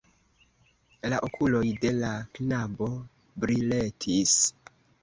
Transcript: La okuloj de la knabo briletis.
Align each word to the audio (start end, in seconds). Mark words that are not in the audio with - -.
La 1.13 1.19
okuloj 1.27 1.61
de 1.85 1.93
la 1.99 2.11
knabo 2.39 2.91
briletis. 3.45 4.39